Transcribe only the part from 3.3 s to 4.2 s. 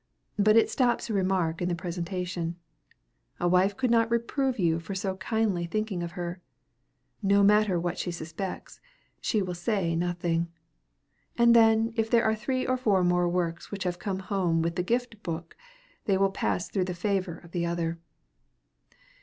A wife could not